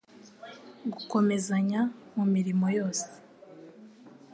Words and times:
gukomezanya 0.93 1.81
mu 2.15 2.23
mirimo 2.33 2.65
yose, 2.77 3.09